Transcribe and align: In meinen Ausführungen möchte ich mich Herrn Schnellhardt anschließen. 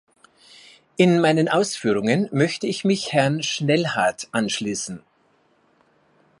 In 0.97 1.19
meinen 1.21 1.47
Ausführungen 1.47 2.27
möchte 2.31 2.65
ich 2.65 2.83
mich 2.83 3.13
Herrn 3.13 3.43
Schnellhardt 3.43 4.29
anschließen. 4.31 5.03